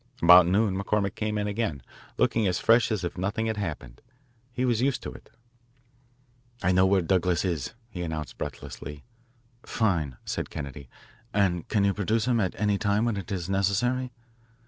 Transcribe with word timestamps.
About 0.19 0.47
noon 0.47 0.75
McCormick 0.81 1.13
came 1.13 1.37
in 1.37 1.45
again, 1.45 1.83
looking 2.17 2.47
as 2.47 2.57
fresh 2.57 2.91
as 2.91 3.03
if 3.03 3.19
nothing 3.19 3.45
had 3.45 3.57
happened. 3.57 4.01
He 4.51 4.65
was 4.65 4.81
used 4.81 5.03
to 5.03 5.13
it. 5.13 5.29
"I 6.63 6.71
know 6.71 6.87
where 6.87 7.03
Douglas 7.03 7.45
is," 7.45 7.75
he 7.87 8.01
announced 8.01 8.39
breathlessly. 8.39 9.03
"Fine," 9.63 10.17
said 10.25 10.49
Kennedy, 10.49 10.89
"and 11.35 11.67
can 11.67 11.83
you 11.83 11.93
produce 11.93 12.25
him 12.25 12.39
at 12.39 12.55
any 12.59 12.79
time 12.79 13.05
when 13.05 13.15
it 13.15 13.31
is 13.31 13.47
necessary?" 13.47 14.11